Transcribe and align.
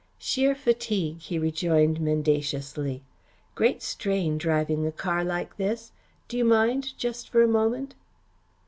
"Sheer 0.17 0.55
fatigue," 0.55 1.19
he 1.21 1.37
rejoined 1.37 2.01
mendaciously. 2.01 3.03
"Great 3.53 3.83
strain 3.83 4.39
driving 4.39 4.87
a 4.87 4.91
car 4.91 5.23
like 5.23 5.57
this. 5.57 5.91
Do 6.27 6.37
you 6.39 6.43
mind, 6.43 6.97
just 6.97 7.29
for 7.29 7.43
a 7.43 7.47
moment?" 7.47 7.93